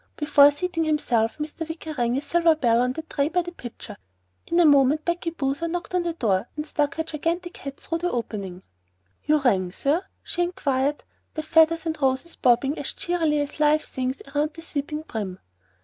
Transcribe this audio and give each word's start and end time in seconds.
Before 0.15 0.49
seating 0.49 0.85
himself 0.85 1.37
Mr. 1.37 1.69
Wicker 1.69 1.93
rang 1.93 2.17
a 2.17 2.23
silver 2.23 2.55
bell 2.55 2.81
on 2.81 2.93
the 2.93 3.03
tray 3.03 3.29
by 3.29 3.43
the 3.43 3.51
pitcher. 3.51 3.95
In 4.47 4.59
a 4.59 4.65
moment 4.65 5.05
Becky 5.05 5.29
Boozer 5.29 5.67
knocked 5.67 5.93
on 5.93 6.01
the 6.01 6.13
door 6.13 6.49
and 6.55 6.65
stuck 6.65 6.95
her 6.95 7.03
gigantic 7.03 7.57
hat 7.57 7.79
through 7.79 7.99
the 7.99 8.09
opening. 8.09 8.63
"You 9.25 9.37
rang, 9.37 9.71
sir?" 9.71 10.03
she 10.23 10.41
inquired, 10.41 11.03
the 11.35 11.43
feathers 11.43 11.85
and 11.85 12.01
roses 12.01 12.35
bobbing 12.35 12.79
as 12.79 12.93
cheerily 12.93 13.41
as 13.41 13.59
live 13.59 13.83
things 13.83 14.23
around 14.35 14.55
the 14.55 14.63
sweeping 14.63 15.01
brim. 15.03 15.37